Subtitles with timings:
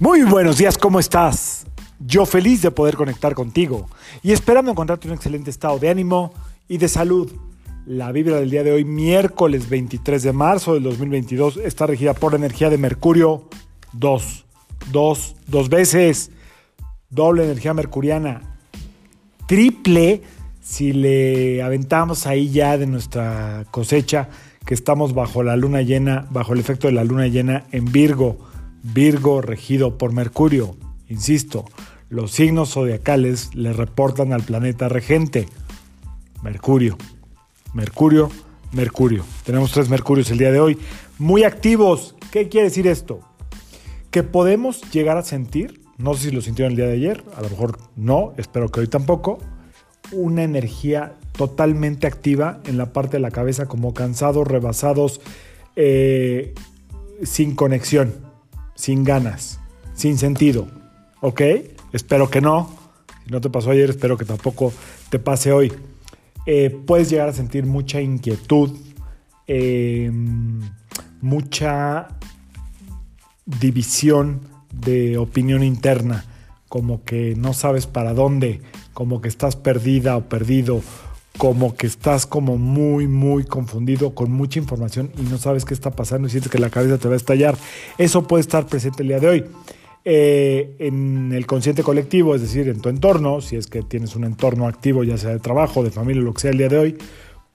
[0.00, 1.66] Muy buenos días, ¿cómo estás?
[1.98, 3.86] Yo feliz de poder conectar contigo
[4.22, 6.32] y esperando encontrarte un excelente estado de ánimo
[6.68, 7.30] y de salud.
[7.84, 12.32] La vibra del día de hoy, miércoles 23 de marzo del 2022, está regida por
[12.32, 13.50] la energía de Mercurio
[13.92, 14.46] 2.
[14.90, 16.30] Dos, dos veces.
[17.10, 18.56] Doble energía mercuriana.
[19.46, 20.22] Triple
[20.62, 24.30] si le aventamos ahí ya de nuestra cosecha
[24.64, 28.49] que estamos bajo la luna llena, bajo el efecto de la luna llena en Virgo.
[28.82, 30.76] Virgo regido por Mercurio.
[31.08, 31.64] Insisto,
[32.08, 35.46] los signos zodiacales le reportan al planeta regente.
[36.42, 36.96] Mercurio.
[37.74, 38.30] Mercurio,
[38.72, 39.24] Mercurio.
[39.44, 40.78] Tenemos tres Mercurios el día de hoy.
[41.18, 42.14] Muy activos.
[42.30, 43.20] ¿Qué quiere decir esto?
[44.10, 47.42] Que podemos llegar a sentir, no sé si lo sintieron el día de ayer, a
[47.42, 49.38] lo mejor no, espero que hoy tampoco,
[50.12, 55.20] una energía totalmente activa en la parte de la cabeza, como cansados, rebasados,
[55.76, 56.54] eh,
[57.22, 58.14] sin conexión,
[58.80, 59.60] sin ganas,
[59.92, 60.66] sin sentido.
[61.20, 61.42] ¿Ok?
[61.92, 62.70] Espero que no.
[63.26, 64.72] Si no te pasó ayer, espero que tampoco
[65.10, 65.70] te pase hoy.
[66.46, 68.70] Eh, puedes llegar a sentir mucha inquietud,
[69.46, 70.10] eh,
[71.20, 72.08] mucha
[73.44, 74.40] división
[74.72, 76.24] de opinión interna,
[76.70, 78.62] como que no sabes para dónde,
[78.94, 80.80] como que estás perdida o perdido,
[81.38, 85.90] como que estás como muy, muy confundido con mucha información y no sabes qué está
[85.90, 87.56] pasando y sientes que la cabeza te va a estallar.
[87.98, 89.44] Eso puede estar presente el día de hoy.
[90.04, 94.24] Eh, en el consciente colectivo, es decir, en tu entorno, si es que tienes un
[94.24, 96.98] entorno activo, ya sea de trabajo, de familia, lo que sea el día de hoy,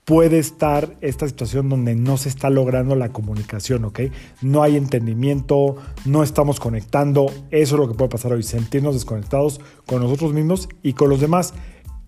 [0.05, 4.01] puede estar esta situación donde no se está logrando la comunicación, ¿ok?
[4.41, 9.59] No hay entendimiento, no estamos conectando, eso es lo que puede pasar hoy, sentirnos desconectados
[9.87, 11.55] con nosotros mismos y con los demás.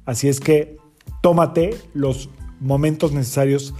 [0.05, 0.77] Así es que
[1.21, 3.73] tómate los momentos necesarios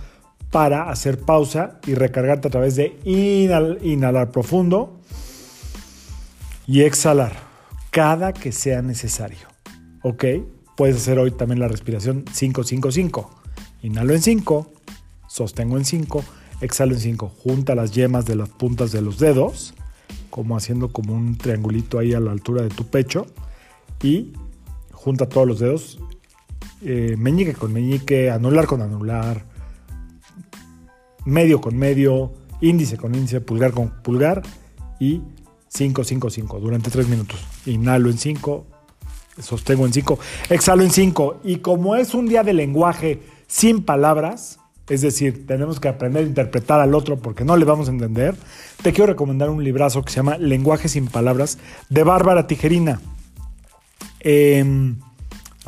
[0.51, 4.99] para hacer pausa y recargarte a través de inhalar profundo
[6.65, 7.33] y exhalar
[7.91, 9.47] cada que sea necesario.
[10.03, 10.25] ¿Ok?
[10.75, 13.31] Puedes hacer hoy también la respiración 555.
[13.81, 14.71] Inhalo en 5,
[15.27, 16.23] sostengo en 5,
[16.61, 17.31] exhalo en 5.
[17.43, 19.73] Junta las yemas de las puntas de los dedos,
[20.29, 23.25] como haciendo como un triangulito ahí a la altura de tu pecho.
[24.03, 24.33] Y
[24.91, 25.99] junta todos los dedos,
[26.81, 29.45] eh, meñique con meñique, anular con anular,
[31.25, 34.41] medio con medio, índice con índice, pulgar con pulgar
[34.99, 35.21] y
[35.69, 37.39] 5, 5, 5 durante 3 minutos.
[37.65, 38.65] Inhalo en 5,
[39.39, 40.19] sostengo en 5,
[40.49, 41.41] exhalo en 5.
[41.43, 46.27] Y como es un día de lenguaje sin palabras, es decir, tenemos que aprender a
[46.27, 48.35] interpretar al otro porque no le vamos a entender,
[48.81, 51.57] te quiero recomendar un librazo que se llama Lenguaje sin palabras
[51.89, 53.01] de Bárbara Tijerina.
[54.21, 54.95] Eh,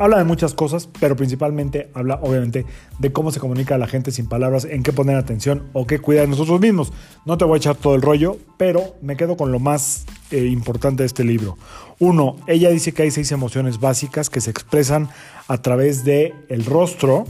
[0.00, 2.64] Habla de muchas cosas, pero principalmente habla obviamente
[2.98, 5.98] de cómo se comunica a la gente sin palabras, en qué poner atención o qué
[5.98, 6.90] cuidar de nosotros mismos.
[7.26, 10.46] No te voy a echar todo el rollo, pero me quedo con lo más eh,
[10.46, 11.58] importante de este libro.
[11.98, 15.10] Uno, ella dice que hay seis emociones básicas que se expresan
[15.48, 17.26] a través de el rostro,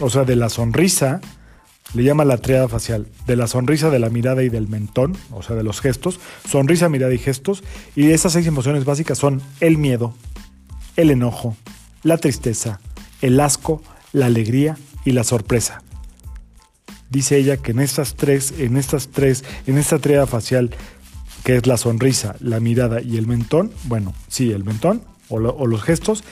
[0.00, 1.20] o sea, de la sonrisa,
[1.94, 5.44] le llama la triada facial, de la sonrisa, de la mirada y del mentón, o
[5.44, 7.62] sea, de los gestos, sonrisa, mirada y gestos.
[7.94, 10.14] Y esas seis emociones básicas son el miedo,
[10.96, 11.56] el enojo,
[12.02, 12.80] la tristeza,
[13.20, 13.82] el asco,
[14.12, 15.82] la alegría y la sorpresa.
[17.10, 20.70] Dice ella que en estas tres, en estas tres, en esta tríada facial,
[21.44, 25.66] que es la sonrisa, la mirada y el mentón, bueno, sí, el mentón o, o
[25.66, 26.24] los gestos,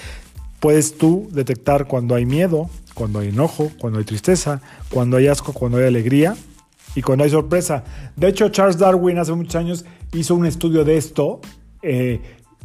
[0.58, 4.60] puedes tú detectar cuando hay miedo, cuando hay enojo, cuando hay tristeza,
[4.90, 6.36] cuando hay asco, cuando hay alegría
[6.94, 7.84] y cuando hay sorpresa.
[8.16, 11.40] De hecho, Charles Darwin hace muchos años hizo un estudio de esto,
[11.82, 12.20] eh,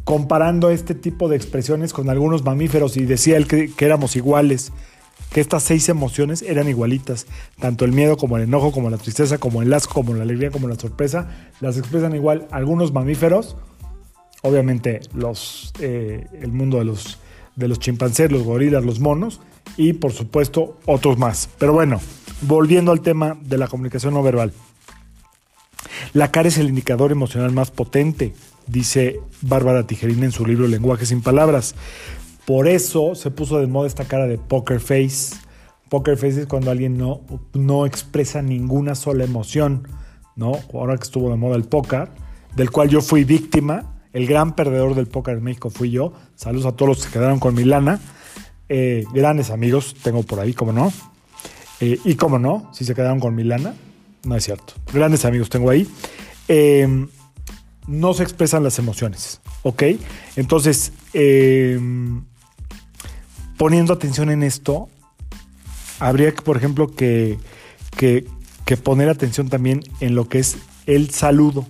[0.06, 4.72] comparando este tipo de expresiones con algunos mamíferos y decía él que, éramos iguales,
[5.32, 7.26] que estas seis emociones eran igualitas,
[7.58, 10.52] tanto el miedo como el enojo, como la tristeza, como el asco, como la alegría,
[10.52, 13.56] como la sorpresa, las expresan igual algunos mamíferos,
[14.42, 17.18] obviamente los, eh, el mundo de los,
[17.56, 19.40] de los chimpancés, los gorilas, los monos
[19.76, 21.50] y por supuesto otros más.
[21.58, 22.00] Pero bueno,
[22.42, 24.52] volviendo al tema de la comunicación no verbal.
[26.12, 28.34] La cara es el indicador emocional más potente
[28.66, 31.74] dice Bárbara Tijerina en su libro Lenguaje sin Palabras.
[32.44, 35.36] Por eso se puso de moda esta cara de poker face.
[35.88, 37.20] Poker face es cuando alguien no,
[37.54, 39.88] no expresa ninguna sola emoción,
[40.36, 40.52] ¿no?
[40.72, 42.08] Ahora que estuvo de moda el póker,
[42.54, 46.12] del cual yo fui víctima, el gran perdedor del póker en México fui yo.
[46.36, 48.00] Saludos a todos los que quedaron con mi lana.
[48.68, 50.92] Eh, grandes amigos tengo por ahí, como no.
[51.80, 53.74] Eh, y como no, si se quedaron con mi lana,
[54.24, 54.74] no es cierto.
[54.92, 55.86] Grandes amigos tengo ahí.
[56.48, 57.06] Eh,
[57.86, 59.82] no se expresan las emociones, ¿ok?
[60.36, 62.24] Entonces, em,
[63.56, 64.88] poniendo atención en esto,
[66.00, 67.38] habría que, por ejemplo, que,
[67.96, 68.26] que,
[68.82, 71.66] poner atención también en lo que es el saludo.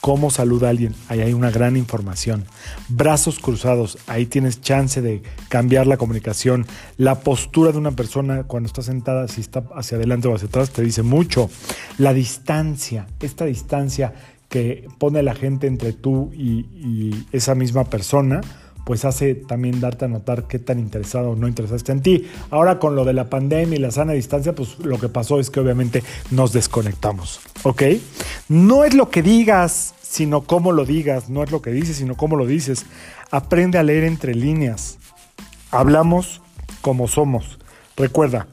[0.00, 2.46] cómo saluda a alguien, ahí hay una gran información.
[2.88, 6.66] Brazos cruzados, ahí tienes chance de cambiar la comunicación.
[6.96, 10.70] La postura de una persona cuando está sentada, si está hacia adelante o hacia atrás,
[10.70, 11.50] te dice mucho.
[11.98, 14.14] La distancia, esta distancia
[14.48, 18.40] que pone la gente entre tú y, esa misma persona,
[18.84, 22.26] pues hace también darte a notar qué tan interesado o no interesado está en ti.
[22.50, 25.50] Ahora con lo de la pandemia y la sana distancia, pues lo que pasó es
[25.50, 27.82] que obviamente nos desconectamos, ¿ok?
[28.48, 32.16] No es lo que digas, sino cómo lo digas, no es lo que dices, sino
[32.16, 32.86] cómo lo dices.
[33.30, 34.96] Aprende a leer entre líneas.
[35.70, 36.40] Hablamos
[36.80, 37.58] como somos.
[37.94, 38.46] Recuerda,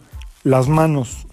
[0.44, 1.27] las manos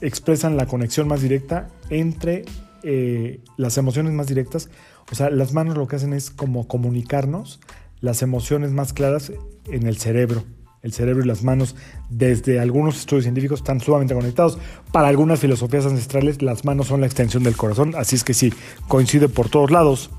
[0.00, 2.44] expresan la conexión más directa entre
[2.84, 4.68] eh, las emociones más directas.
[5.10, 7.60] O sea, las manos lo que hacen es como comunicarnos
[8.00, 9.32] las emociones más claras
[9.66, 10.44] en el cerebro.
[10.82, 11.76] El cerebro y las manos,
[12.10, 14.58] desde algunos estudios científicos, están sumamente conectados.
[14.92, 18.52] Para algunas filosofías ancestrales, las manos son la extensión del corazón, así es que sí,
[18.86, 20.10] coincide por todos lados.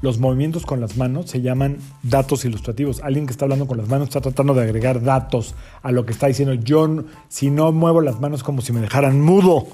[0.00, 3.02] Los movimientos con las manos se llaman datos ilustrativos.
[3.02, 6.12] Alguien que está hablando con las manos está tratando de agregar datos a lo que
[6.12, 6.54] está diciendo.
[6.54, 9.66] Yo, si no muevo las manos, como si me dejaran mudo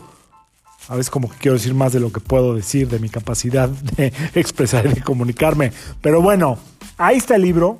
[0.88, 3.68] a veces como que quiero decir más de lo que puedo decir, de mi capacidad
[3.96, 5.72] de expresar y de comunicarme.
[6.00, 6.58] Pero bueno,
[6.96, 7.78] ahí está el libro.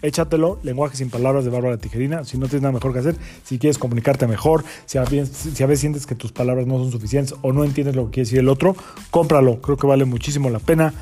[0.00, 2.24] Échatelo, Lenguaje sin palabras de Bárbara Tijerina.
[2.24, 6.06] Si no tienes nada mejor que hacer, si quieres comunicarte mejor, si a, veces, sientes
[6.06, 8.76] que tus palabras no son suficientes o no entiendes lo que quiere decir el otro,
[9.10, 9.60] cómpralo.
[9.60, 10.94] Creo que vale muchísimo la pena.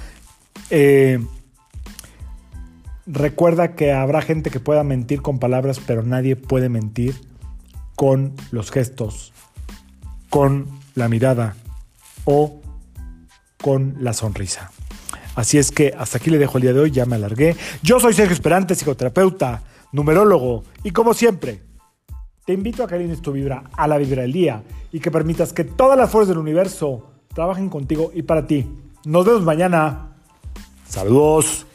[0.71, 1.21] Eh,
[3.07, 7.15] recuerda que habrá gente que pueda mentir con palabras, pero nadie puede mentir
[7.97, 9.35] con los gestos,
[10.31, 11.55] con la mirada
[12.25, 12.61] o
[13.63, 14.73] con la sonrisa.
[15.37, 17.55] Así es que hasta aquí le dejo el día de hoy, ya me alargué.
[17.83, 19.63] Yo soy Sergio Esperante, psicoterapeuta,
[19.93, 21.63] numerólogo y como siempre,
[22.45, 24.63] te invito a que alines tu vibra a la vibra del día
[24.93, 28.67] y que permitas que todas las fuerzas del universo trabajen contigo y para ti.
[29.05, 30.17] Nos vemos mañana.
[30.89, 31.66] Saludos.